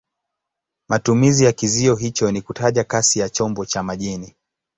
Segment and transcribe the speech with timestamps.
[0.87, 4.35] Matumizi ya kizio hicho ni kutaja kasi ya chombo cha majini.